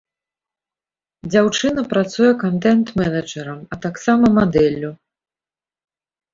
[1.33, 4.91] Дзяўчына працуе кантэнт-менеджарам, а таксама мадэллю.